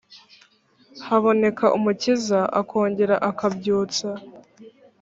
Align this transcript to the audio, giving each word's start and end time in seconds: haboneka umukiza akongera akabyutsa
haboneka 1.05 1.65
umukiza 1.77 2.39
akongera 2.59 3.15
akabyutsa 3.29 4.09